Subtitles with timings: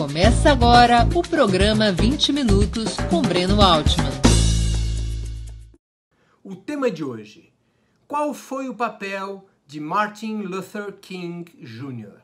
[0.00, 4.10] Começa agora o programa 20 Minutos com Breno Altman.
[6.42, 7.52] O tema de hoje:
[8.08, 12.18] Qual foi o papel de Martin Luther King Jr.?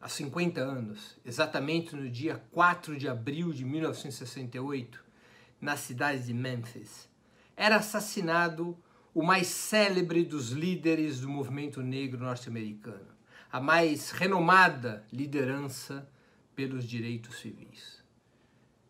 [0.00, 4.98] Há 50 anos, exatamente no dia 4 de abril de 1968,
[5.60, 7.10] na cidade de Memphis,
[7.54, 8.74] era assassinado
[9.14, 13.12] o mais célebre dos líderes do movimento negro norte-americano,
[13.52, 16.08] a mais renomada liderança
[16.58, 18.02] pelos direitos civis.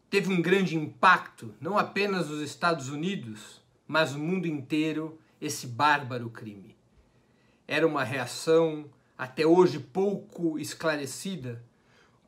[0.09, 6.31] Teve um grande impacto, não apenas nos Estados Unidos, mas no mundo inteiro, esse bárbaro
[6.31, 6.75] crime.
[7.67, 11.63] Era uma reação, até hoje pouco esclarecida,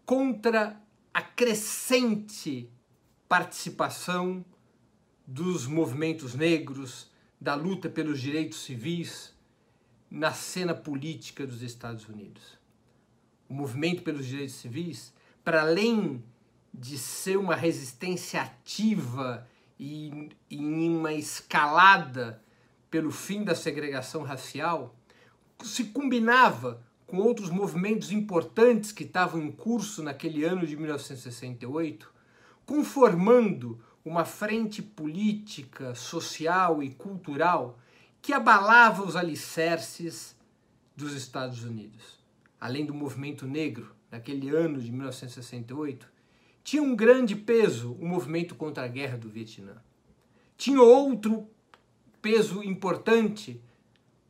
[0.05, 0.79] contra
[1.15, 2.71] a crescente
[3.27, 4.45] participação
[5.27, 7.11] dos movimentos negros,
[7.41, 9.35] da luta pelos direitos civis
[10.11, 12.59] na cena política dos Estados Unidos.
[13.49, 16.23] O movimento pelos direitos civis para além
[16.73, 19.47] de ser uma resistência ativa
[19.79, 22.43] e em uma escalada
[22.91, 24.95] pelo fim da segregação racial,
[25.63, 32.13] se combinava com outros movimentos importantes que estavam em curso naquele ano de 1968,
[32.65, 37.79] conformando uma frente política, social e cultural
[38.23, 40.37] que abalava os alicerces
[40.97, 42.19] dos Estados Unidos.
[42.61, 46.11] Além do movimento negro, naquele ano de 1968,
[46.63, 49.77] tinha um grande peso o movimento contra a guerra do Vietnã.
[50.57, 51.49] Tinha outro
[52.21, 53.61] peso importante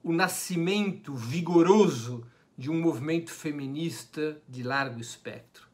[0.03, 2.25] o nascimento vigoroso
[2.57, 5.69] de um movimento feminista de largo espectro.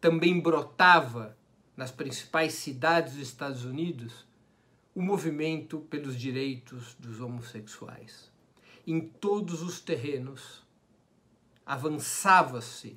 [0.00, 1.36] Também brotava
[1.76, 4.26] nas principais cidades dos Estados Unidos
[4.94, 8.30] o movimento pelos direitos dos homossexuais.
[8.86, 10.62] Em todos os terrenos
[11.64, 12.96] avançava-se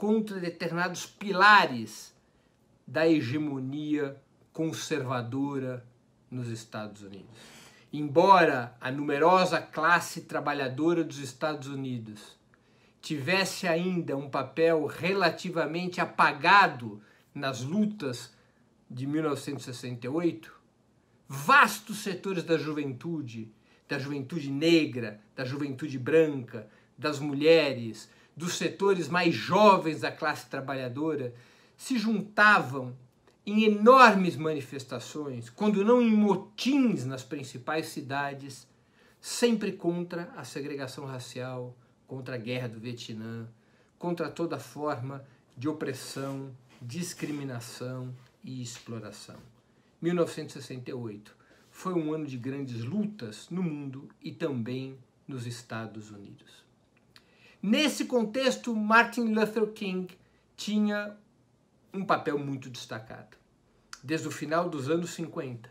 [0.00, 2.16] contra determinados pilares
[2.86, 4.16] da hegemonia
[4.50, 5.86] conservadora
[6.30, 7.36] nos Estados Unidos.
[7.92, 12.34] Embora a numerosa classe trabalhadora dos Estados Unidos
[13.02, 17.02] tivesse ainda um papel relativamente apagado
[17.34, 18.32] nas lutas
[18.90, 20.50] de 1968,
[21.28, 23.52] vastos setores da juventude,
[23.86, 26.66] da juventude negra, da juventude branca,
[26.96, 28.08] das mulheres,
[28.40, 31.34] dos setores mais jovens da classe trabalhadora
[31.76, 32.96] se juntavam
[33.44, 38.66] em enormes manifestações, quando não em motins nas principais cidades,
[39.20, 43.46] sempre contra a segregação racial, contra a guerra do Vietnã,
[43.98, 45.22] contra toda forma
[45.54, 48.10] de opressão, discriminação
[48.42, 49.36] e exploração.
[50.00, 51.36] 1968
[51.70, 54.96] foi um ano de grandes lutas no mundo e também
[55.28, 56.69] nos Estados Unidos.
[57.62, 60.16] Nesse contexto, Martin Luther King
[60.56, 61.16] tinha
[61.92, 63.36] um papel muito destacado.
[64.02, 65.70] Desde o final dos anos 50,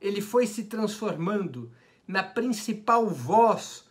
[0.00, 1.70] ele foi se transformando
[2.06, 3.84] na principal voz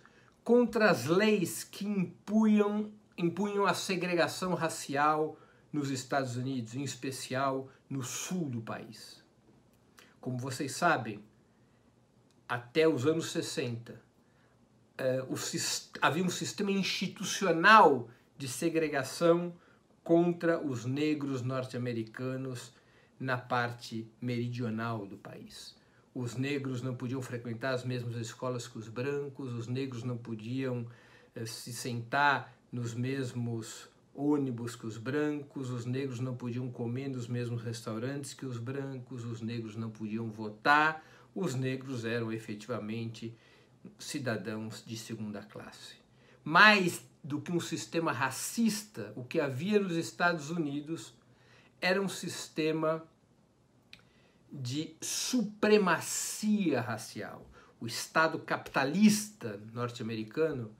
[0.43, 5.37] contra as leis que impunham, impunham a segregação racial
[5.71, 9.23] nos Estados Unidos, em especial no sul do país.
[10.19, 11.23] Como vocês sabem,
[12.49, 14.06] até os anos 60,
[14.99, 15.35] uh, o,
[16.01, 19.53] havia um sistema institucional de segregação
[20.03, 22.73] contra os negros norte-americanos
[23.19, 25.75] na parte meridional do país.
[26.13, 30.87] Os negros não podiam frequentar as mesmas escolas que os brancos, os negros não podiam
[31.35, 37.27] uh, se sentar nos mesmos ônibus que os brancos, os negros não podiam comer nos
[37.27, 41.03] mesmos restaurantes que os brancos, os negros não podiam votar,
[41.35, 43.35] os negros eram efetivamente
[43.99, 45.95] cidadãos de segunda classe.
[46.43, 51.13] Mais do que um sistema racista, o que havia nos Estados Unidos
[51.81, 53.03] era um sistema
[54.51, 57.45] de supremacia racial.
[57.79, 60.73] O Estado capitalista norte-americano,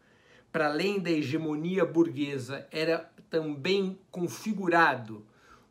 [0.51, 5.25] para além da hegemonia burguesa, era também configurado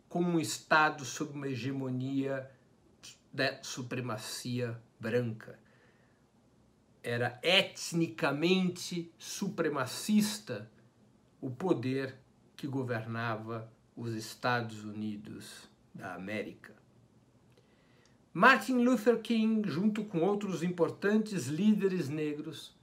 [0.09, 2.51] como um Estado sob uma hegemonia
[3.33, 5.59] da supremacia branca
[7.07, 10.69] era etnicamente supremacista
[11.41, 12.17] o poder
[12.57, 16.75] que governava os Estados Unidos da América.
[18.35, 22.75] Martin Luther King, junto com outros importantes líderes negros,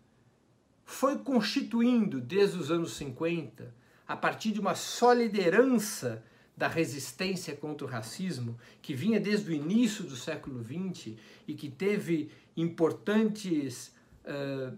[0.85, 3.75] foi constituindo desde os anos 50,
[4.07, 6.23] a partir de uma só liderança
[6.55, 11.69] da resistência contra o racismo, que vinha desde o início do século XX e que
[11.69, 13.92] teve importantes
[14.25, 14.77] uh,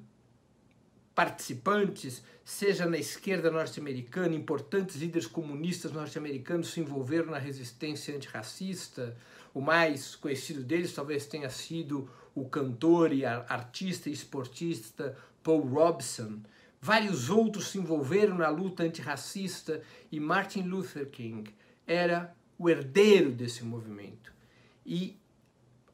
[1.15, 9.15] participantes, seja na esquerda norte-americana, importantes líderes comunistas norte-americanos se envolveram na resistência antirracista.
[9.53, 16.42] O mais conhecido deles talvez tenha sido o cantor e artista e esportista Paul Robeson.
[16.81, 19.81] Vários outros se envolveram na luta antirracista
[20.12, 21.50] e Martin Luther King
[21.88, 24.33] era o herdeiro desse movimento.
[24.86, 25.18] E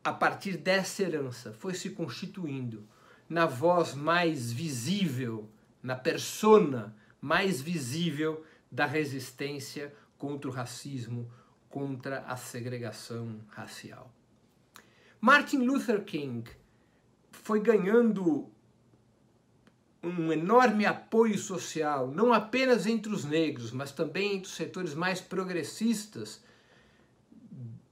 [0.04, 2.84] a partir dessa herança foi se constituindo
[3.32, 5.50] na voz mais visível,
[5.82, 11.32] na persona mais visível da resistência contra o racismo,
[11.70, 14.14] contra a segregação racial.
[15.22, 16.44] Martin Luther King
[17.32, 18.52] foi ganhando
[20.04, 25.22] um enorme apoio social, não apenas entre os negros, mas também entre os setores mais
[25.22, 26.44] progressistas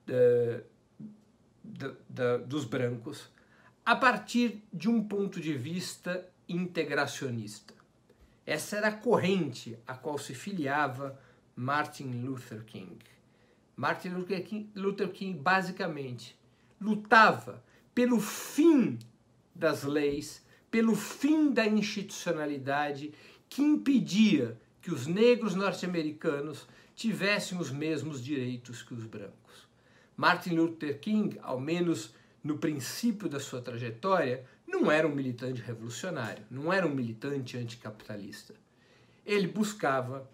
[0.05, 0.63] da,
[1.63, 3.29] da, da, dos brancos,
[3.89, 7.73] a partir de um ponto de vista integracionista.
[8.45, 11.19] Essa era a corrente a qual se filiava
[11.55, 12.99] Martin Luther King.
[13.75, 16.37] Martin Luther King, Luther King basicamente
[16.79, 17.63] lutava
[17.95, 18.99] pelo fim
[19.55, 23.11] das leis, pelo fim da institucionalidade
[23.49, 29.67] que impedia que os negros norte-americanos tivessem os mesmos direitos que os brancos.
[30.15, 32.13] Martin Luther King, ao menos
[32.43, 38.53] no princípio da sua trajetória, não era um militante revolucionário, não era um militante anticapitalista.
[39.25, 40.29] Ele buscava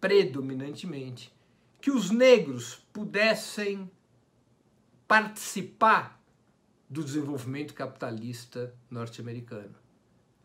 [0.00, 1.32] predominantemente
[1.80, 3.90] que os negros pudessem
[5.06, 6.20] participar
[6.88, 9.74] do desenvolvimento capitalista norte-americano.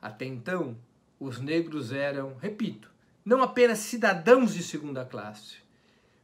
[0.01, 0.77] Até então,
[1.19, 2.91] os negros eram, repito,
[3.23, 5.57] não apenas cidadãos de segunda classe,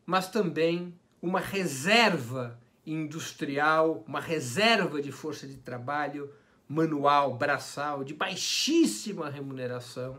[0.05, 2.59] mas também uma reserva
[2.91, 6.31] industrial, uma reserva de força de trabalho
[6.67, 10.17] manual, braçal, de baixíssima remuneração,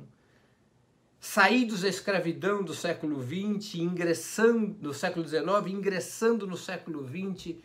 [1.21, 7.57] saídos da escravidão do século XX, ingressando no século XIX, ingressando no século XX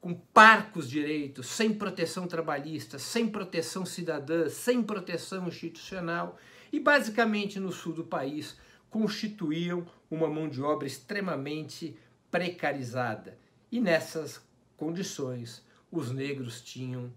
[0.00, 6.38] com parcos direitos, sem proteção trabalhista, sem proteção cidadã, sem proteção institucional
[6.72, 8.56] e basicamente no sul do país
[8.88, 11.98] constituíam uma mão de obra extremamente
[12.30, 13.36] precarizada.
[13.70, 14.40] E nessas
[14.76, 17.12] condições, os negros tinham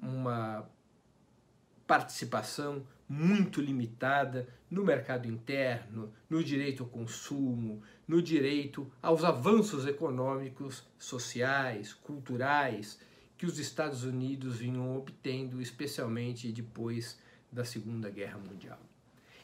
[0.00, 0.68] uma
[1.86, 10.84] participação muito limitada no mercado interno, no direito ao consumo, no direito aos avanços econômicos,
[10.98, 13.00] sociais, culturais
[13.38, 17.18] que os Estados Unidos vinham obtendo, especialmente depois
[17.50, 18.78] da Segunda Guerra Mundial.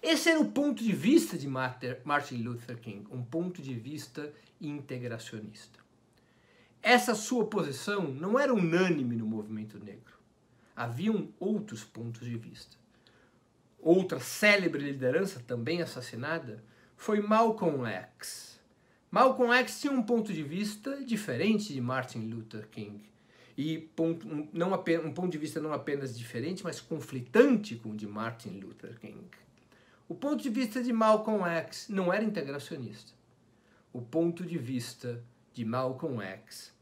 [0.02, 4.30] Esse era o ponto de vista de Martin Luther King, um ponto de vista
[4.60, 5.83] integracionista.
[6.86, 10.12] Essa sua posição não era unânime no movimento negro.
[10.76, 12.76] Haviam outros pontos de vista.
[13.80, 16.62] Outra célebre liderança, também assassinada,
[16.94, 18.54] foi Malcolm X
[19.14, 23.00] Malcolm X tinha um ponto de vista diferente de Martin Luther King.
[23.56, 27.92] E ponto, um, não apenas, um ponto de vista não apenas diferente, mas conflitante com
[27.92, 29.24] o de Martin Luther King.
[30.06, 33.12] O ponto de vista de Malcolm X não era integracionista.
[33.90, 36.73] O ponto de vista de Malcolm X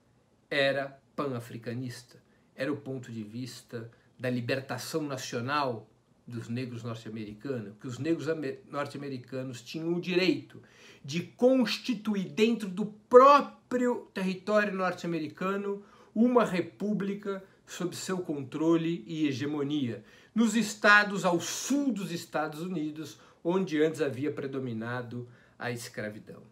[0.52, 2.22] era pan-africanista.
[2.54, 5.88] Era o ponto de vista da libertação nacional
[6.26, 8.26] dos negros norte-americanos, que os negros
[8.68, 10.62] norte-americanos tinham o direito
[11.02, 15.82] de constituir dentro do próprio território norte-americano
[16.14, 20.04] uma república sob seu controle e hegemonia,
[20.34, 25.26] nos estados ao sul dos Estados Unidos, onde antes havia predominado
[25.58, 26.42] a escravidão.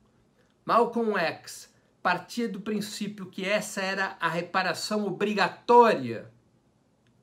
[0.65, 1.70] Malcolm X
[2.03, 6.31] partia do princípio que essa era a reparação obrigatória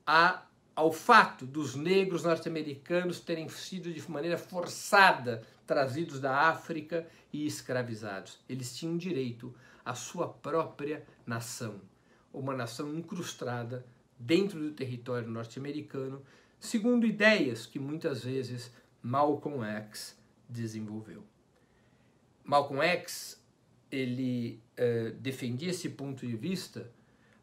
[0.06, 0.44] a
[0.78, 8.40] ao fato dos negros norte-americanos terem sido de maneira forçada trazidos da África e escravizados.
[8.48, 9.52] Eles tinham direito
[9.84, 11.82] à sua própria nação,
[12.32, 13.84] uma nação incrustada
[14.20, 16.22] dentro do território norte-americano,
[16.60, 20.16] segundo ideias que muitas vezes Malcolm X
[20.48, 21.24] desenvolveu.
[22.44, 23.42] Malcolm X
[23.92, 26.92] ele uh, defendia esse ponto de vista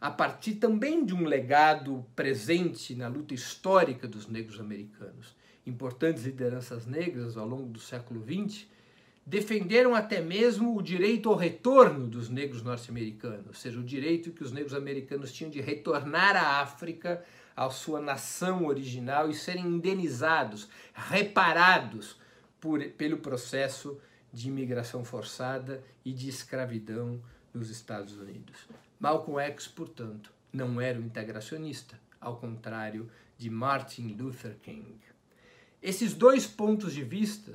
[0.01, 5.35] a partir também de um legado presente na luta histórica dos negros americanos.
[5.67, 8.67] Importantes lideranças negras ao longo do século XX
[9.27, 14.45] defenderam até mesmo o direito ao retorno dos negros norte-americanos, ou seja, o direito que
[14.45, 17.25] os negros americanos tinham de retornar à África,
[17.57, 22.21] à sua nação original e serem indenizados, reparados
[22.61, 23.99] por, pelo processo
[24.35, 27.23] de imigração forçada e de escravidão
[27.55, 28.69] nos Estados Unidos.
[28.99, 34.99] Malcolm X, portanto, não era um integracionista, ao contrário de Martin Luther King.
[35.81, 37.55] Esses dois pontos de vista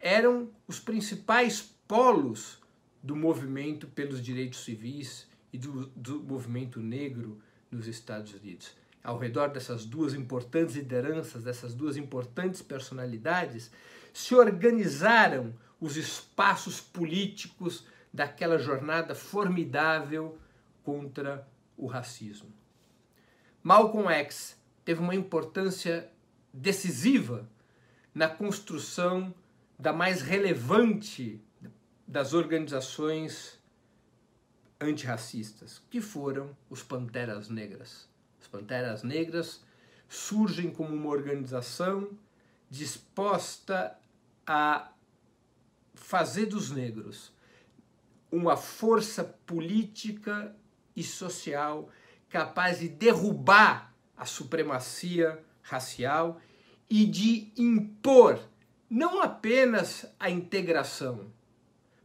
[0.00, 2.62] eram os principais polos
[3.02, 8.74] do movimento pelos direitos civis e do, do movimento negro nos Estados Unidos.
[9.04, 13.70] Ao redor dessas duas importantes lideranças, dessas duas importantes personalidades,
[14.12, 20.38] se organizaram os espaços políticos daquela jornada formidável
[20.82, 22.50] contra o racismo.
[23.62, 26.10] Malcolm X teve uma importância
[26.52, 27.48] decisiva
[28.14, 29.34] na construção
[29.78, 31.40] da mais relevante
[32.06, 33.60] das organizações
[34.80, 38.08] antirracistas, que foram os Panteras Negras.
[38.40, 39.60] As Panteras Negras
[40.08, 42.10] surgem como uma organização
[42.70, 43.98] disposta
[44.46, 44.92] a
[45.96, 47.32] fazer dos negros
[48.30, 50.54] uma força política
[50.94, 51.90] e social
[52.28, 56.40] capaz de derrubar a supremacia racial
[56.88, 58.40] e de impor
[58.88, 61.32] não apenas a integração,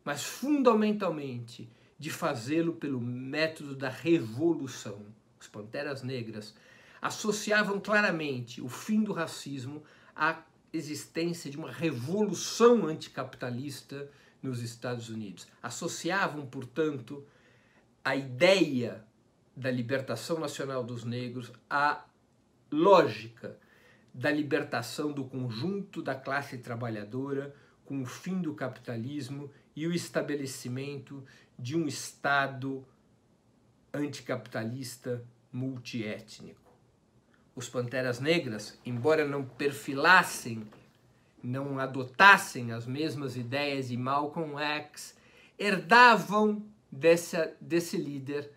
[0.03, 5.05] mas fundamentalmente de fazê-lo pelo método da revolução.
[5.39, 6.55] Os Panteras Negras
[6.99, 9.83] associavam claramente o fim do racismo
[10.15, 10.41] à
[10.73, 14.09] existência de uma revolução anticapitalista
[14.41, 15.47] nos Estados Unidos.
[15.61, 17.25] Associavam, portanto,
[18.03, 19.03] a ideia
[19.55, 22.05] da libertação nacional dos negros à
[22.71, 23.59] lógica
[24.13, 31.23] da libertação do conjunto da classe trabalhadora com o fim do capitalismo e o estabelecimento
[31.57, 32.85] de um Estado
[33.93, 36.70] anticapitalista multiétnico.
[37.55, 40.65] Os Panteras Negras, embora não perfilassem,
[41.43, 45.17] não adotassem as mesmas ideias de Malcolm X,
[45.59, 48.51] herdavam desse, desse líder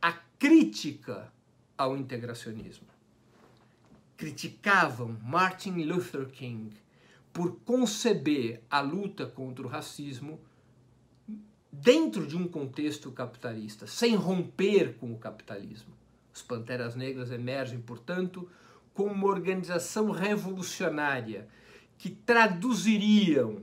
[0.00, 1.32] a crítica
[1.76, 2.90] ao integracionismo
[4.20, 6.76] criticavam Martin Luther King
[7.32, 10.38] por conceber a luta contra o racismo
[11.72, 15.94] dentro de um contexto capitalista, sem romper com o capitalismo.
[16.32, 18.48] Os Panteras Negras emergem, portanto,
[18.94, 21.48] como uma organização revolucionária
[21.96, 23.62] que traduziriam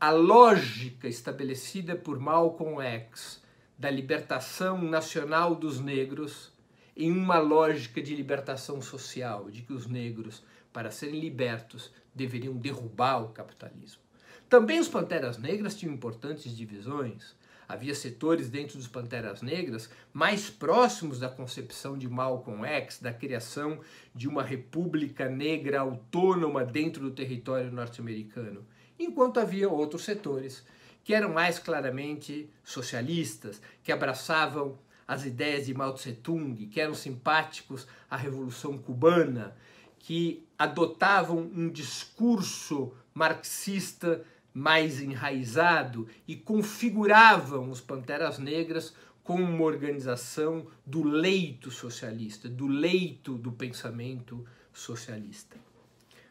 [0.00, 3.40] a lógica estabelecida por Malcolm X
[3.78, 6.52] da libertação nacional dos negros
[6.96, 10.42] em uma lógica de libertação social, de que os negros,
[10.72, 14.02] para serem libertos, deveriam derrubar o capitalismo.
[14.48, 17.34] Também os Panteras Negras tinham importantes divisões.
[17.68, 23.80] Havia setores dentro dos Panteras Negras mais próximos da concepção de Malcolm X, da criação
[24.14, 28.66] de uma república negra autônoma dentro do território norte-americano,
[28.98, 30.64] enquanto havia outros setores
[31.04, 37.86] que eram mais claramente socialistas, que abraçavam as ideias de Mao Tse-tung, que eram simpáticos
[38.08, 39.56] à Revolução Cubana,
[39.98, 44.24] que adotavam um discurso marxista
[44.54, 53.34] mais enraizado e configuravam os Panteras Negras como uma organização do leito socialista, do leito
[53.34, 55.56] do pensamento socialista.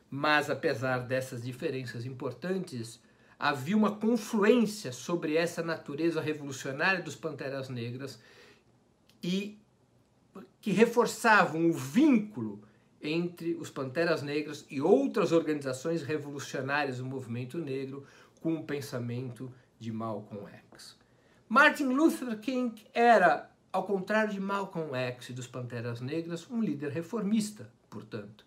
[0.09, 2.99] Mas, apesar dessas diferenças importantes,
[3.39, 8.19] havia uma confluência sobre essa natureza revolucionária dos Panteras Negras
[9.23, 9.57] e
[10.59, 12.61] que reforçavam o vínculo
[13.01, 18.05] entre os Panteras Negras e outras organizações revolucionárias do movimento negro
[18.41, 20.97] com o pensamento de Malcolm X.
[21.47, 26.91] Martin Luther King era, ao contrário de Malcolm X e dos Panteras Negras, um líder
[26.91, 28.45] reformista, portanto.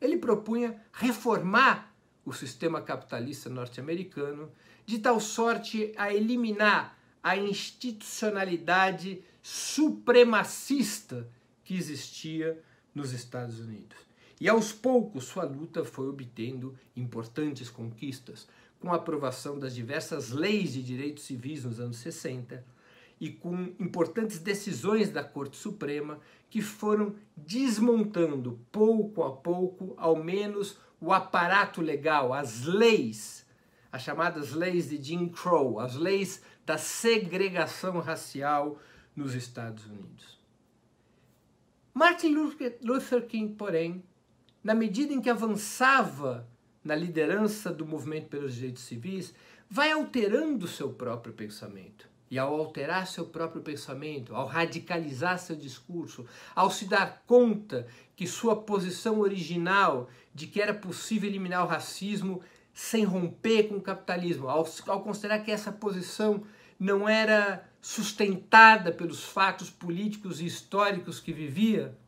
[0.00, 1.94] Ele propunha reformar
[2.24, 4.50] o sistema capitalista norte-americano
[4.84, 11.28] de tal sorte a eliminar a institucionalidade supremacista
[11.64, 12.60] que existia
[12.94, 13.96] nos Estados Unidos.
[14.40, 18.48] E aos poucos sua luta foi obtendo importantes conquistas,
[18.80, 22.64] com a aprovação das diversas leis de direitos civis nos anos 60
[23.20, 26.18] e com importantes decisões da Corte Suprema
[26.50, 33.46] que foram desmontando pouco a pouco, ao menos, o aparato legal, as leis,
[33.92, 38.80] as chamadas leis de Jim Crow, as leis da segregação racial
[39.14, 40.41] nos Estados Unidos.
[41.94, 42.34] Martin
[42.82, 44.02] Luther King, porém,
[44.64, 46.48] na medida em que avançava
[46.82, 49.34] na liderança do movimento pelos direitos civis,
[49.68, 52.10] vai alterando seu próprio pensamento.
[52.30, 58.26] E ao alterar seu próprio pensamento, ao radicalizar seu discurso, ao se dar conta que
[58.26, 62.40] sua posição original de que era possível eliminar o racismo
[62.72, 66.42] sem romper com o capitalismo, ao, ao considerar que essa posição
[66.80, 71.98] não era sustentada pelos fatos políticos e históricos que vivia,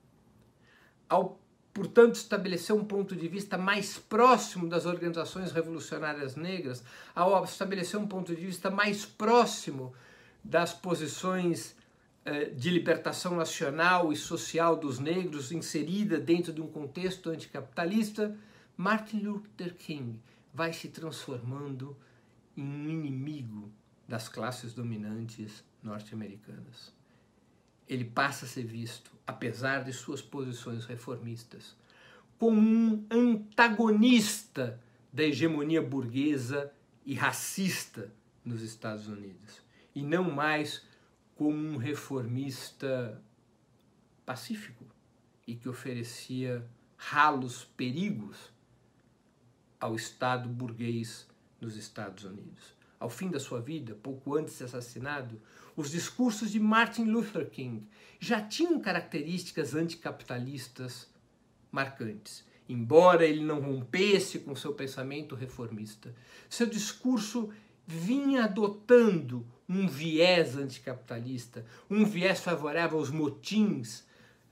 [1.08, 1.40] ao
[1.74, 8.06] portanto, estabeleceu um ponto de vista mais próximo das organizações revolucionárias negras, ao estabelecer um
[8.06, 9.92] ponto de vista mais próximo
[10.44, 11.74] das posições
[12.24, 18.38] eh, de libertação nacional e social dos negros inserida dentro de um contexto anticapitalista,
[18.76, 20.20] Martin Luther King
[20.52, 21.96] vai se transformando
[22.56, 23.72] em um inimigo
[24.08, 26.92] das classes dominantes norte-americanas.
[27.88, 31.76] Ele passa a ser visto, apesar de suas posições reformistas,
[32.38, 34.80] como um antagonista
[35.12, 36.72] da hegemonia burguesa
[37.04, 38.12] e racista
[38.44, 39.62] nos Estados Unidos,
[39.94, 40.82] e não mais
[41.36, 43.20] como um reformista
[44.24, 44.84] pacífico
[45.46, 48.52] e que oferecia ralos perigos
[49.78, 51.28] ao Estado burguês
[51.60, 52.74] nos Estados Unidos.
[52.98, 55.40] Ao fim da sua vida, pouco antes de ser assassinado,
[55.76, 57.86] os discursos de Martin Luther King
[58.20, 61.08] já tinham características anticapitalistas
[61.70, 62.44] marcantes.
[62.68, 66.14] Embora ele não rompesse com seu pensamento reformista,
[66.48, 67.50] seu discurso
[67.86, 74.04] vinha adotando um viés anticapitalista, um viés favorável aos motins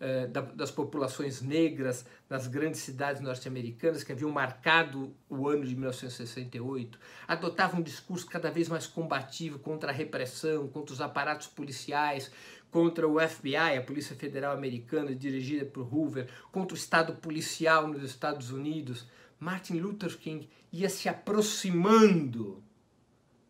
[0.04, 6.98] eh, das populações negras nas grandes cidades norte-americanas que haviam marcado o ano de 1968,
[7.28, 12.32] adotava um discurso cada vez mais combativo contra a repressão, contra os aparatos policiais,
[12.68, 18.02] contra o FBI, a Polícia Federal Americana, dirigida por Hoover, contra o Estado policial nos
[18.02, 19.06] Estados Unidos.
[19.38, 22.60] Martin Luther King ia se aproximando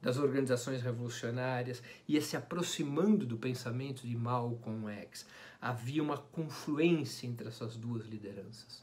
[0.03, 5.25] das organizações revolucionárias, ia se aproximando do pensamento de Malcolm X
[5.63, 8.83] havia uma confluência entre essas duas lideranças.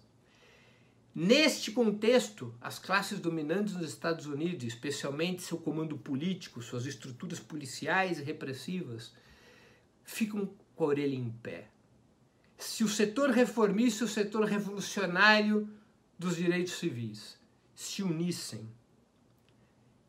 [1.13, 8.19] Neste contexto, as classes dominantes nos Estados Unidos, especialmente seu comando político, suas estruturas policiais
[8.19, 9.13] e repressivas,
[10.05, 11.67] ficam com a orelha em pé.
[12.57, 15.69] Se o setor reformista e o setor revolucionário
[16.17, 17.37] dos direitos civis
[17.75, 18.69] se unissem,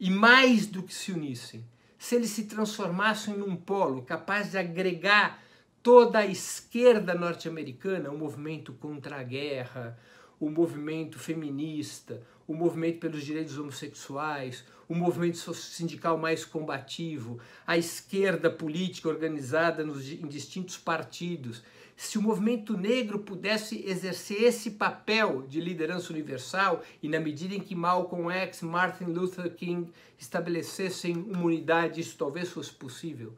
[0.00, 1.62] e mais do que se unissem,
[1.98, 5.44] se eles se transformassem num polo capaz de agregar
[5.82, 9.98] toda a esquerda norte-americana, o movimento contra a guerra,
[10.40, 18.50] o movimento feminista, o movimento pelos direitos homossexuais, o movimento sindical mais combativo, a esquerda
[18.50, 21.62] política organizada nos, em distintos partidos.
[22.02, 27.60] Se o movimento negro pudesse exercer esse papel de liderança universal, e na medida em
[27.60, 33.36] que Malcolm X, Martin Luther King estabelecessem uma unidade, isso talvez fosse possível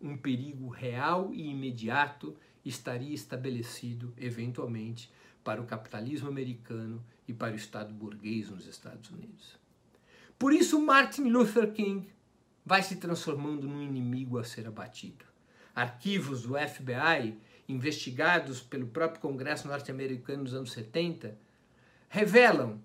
[0.00, 5.12] um perigo real e imediato estaria estabelecido, eventualmente,
[5.44, 9.58] para o capitalismo americano e para o Estado burguês nos Estados Unidos.
[10.38, 12.08] Por isso, Martin Luther King
[12.64, 15.26] vai se transformando num inimigo a ser abatido.
[15.74, 21.36] Arquivos do FBI, investigados pelo próprio Congresso norte-americano nos anos 70,
[22.08, 22.80] revelam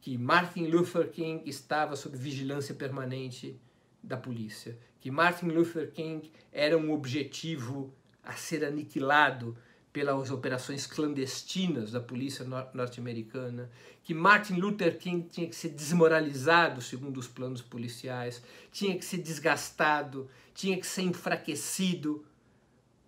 [0.00, 3.58] que Martin Luther King estava sob vigilância permanente
[4.02, 9.56] da polícia, que Martin Luther King era um objetivo a ser aniquilado
[9.92, 13.70] pelas operações clandestinas da polícia norte-americana,
[14.04, 19.18] que Martin Luther King tinha que ser desmoralizado segundo os planos policiais, tinha que ser
[19.18, 22.24] desgastado, tinha que ser enfraquecido,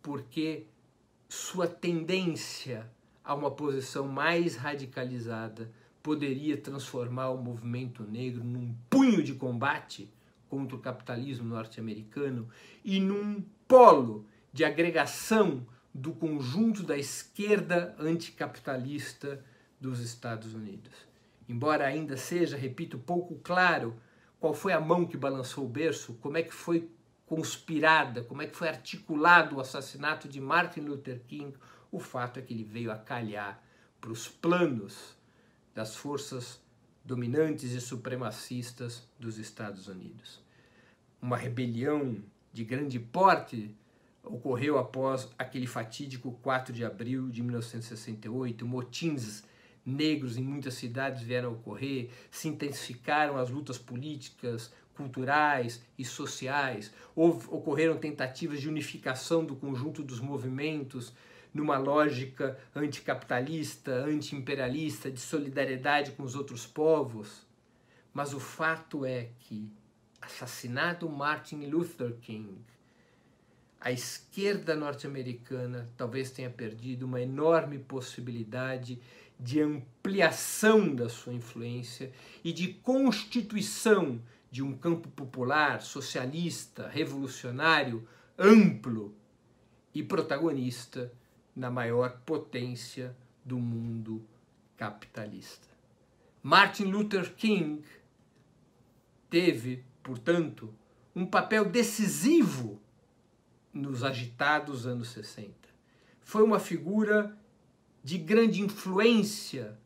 [0.03, 0.67] porque
[1.31, 2.91] sua tendência
[3.23, 5.71] a uma posição mais radicalizada
[6.03, 10.13] poderia transformar o movimento negro num punho de combate
[10.49, 12.49] contra o capitalismo norte-americano
[12.85, 15.65] e num polo de agregação
[15.95, 19.41] do conjunto da esquerda anticapitalista
[19.81, 20.91] dos Estados Unidos.
[21.49, 23.95] Embora ainda seja, repito, pouco claro
[24.41, 26.91] qual foi a mão que balançou o berço, como é que foi
[27.31, 31.57] conspirada, como é que foi articulado o assassinato de Martin Luther King,
[31.93, 33.63] o fato é que ele veio a calhar
[34.01, 35.17] para os planos
[35.73, 36.61] das forças
[37.05, 40.43] dominantes e supremacistas dos Estados Unidos.
[41.23, 42.17] Uma rebelião
[42.53, 43.77] de grande porte
[44.25, 48.67] ocorreu após aquele fatídico 4 de abril de 1968.
[48.67, 49.45] Motins
[49.87, 56.93] negros em muitas cidades vieram a ocorrer, se intensificaram as lutas políticas, culturais e sociais.
[57.17, 61.15] Houve, ocorreram tentativas de unificação do conjunto dos movimentos
[61.55, 67.47] numa lógica anticapitalista, antiimperialista, de solidariedade com os outros povos.
[68.13, 69.73] Mas o fato é que,
[70.21, 72.59] assassinado Martin Luther King,
[73.81, 79.01] a esquerda norte-americana talvez tenha perdido uma enorme possibilidade
[79.39, 82.13] de ampliação da sua influência
[82.45, 88.07] e de constituição de um campo popular, socialista, revolucionário,
[88.39, 89.15] amplo
[89.95, 91.13] e protagonista
[91.55, 94.27] na maior potência do mundo
[94.77, 95.69] capitalista.
[96.43, 97.85] Martin Luther King
[99.29, 100.75] teve, portanto,
[101.15, 102.81] um papel decisivo
[103.73, 105.53] nos agitados anos 60.
[106.21, 107.37] Foi uma figura
[108.03, 109.79] de grande influência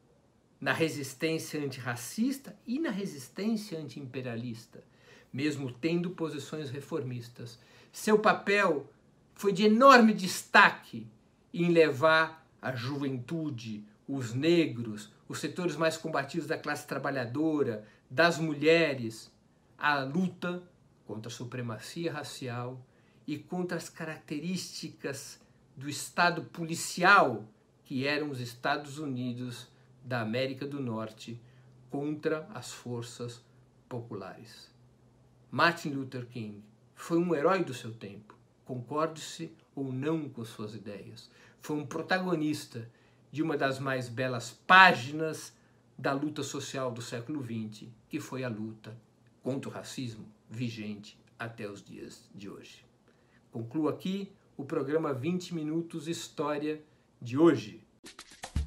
[0.65, 4.83] na resistência antirracista e na resistência antiimperialista,
[5.31, 7.59] mesmo tendo posições reformistas.
[7.93, 8.91] Seu papel
[9.35, 11.07] foi de enorme destaque
[11.53, 19.31] em levar a juventude, os negros, os setores mais combativos da classe trabalhadora, das mulheres,
[19.77, 20.63] à luta
[21.07, 22.81] contra a supremacia racial
[23.27, 25.39] e contra as características
[25.77, 27.47] do Estado policial
[27.85, 29.74] que eram os Estados Unidos
[30.05, 31.41] da América do Norte
[31.91, 33.43] contra as forças
[33.89, 34.71] populares.
[35.51, 36.63] Martin Luther King
[36.95, 41.31] foi um herói do seu tempo, concorde-se ou não com suas ideias.
[41.61, 42.91] Foi um protagonista
[43.33, 45.53] de uma das mais belas páginas
[45.97, 48.97] da luta social do século XX, que foi a luta
[49.43, 52.85] contra o racismo vigente até os dias de hoje.
[53.51, 56.83] Concluo aqui o programa 20 Minutos História
[57.21, 57.81] de hoje.